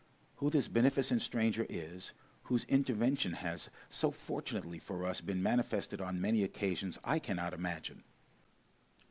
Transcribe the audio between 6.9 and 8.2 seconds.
I cannot imagine.